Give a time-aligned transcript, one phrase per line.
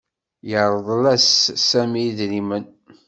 [0.49, 1.31] Yerḍel-s
[1.69, 2.65] Sami idrimen.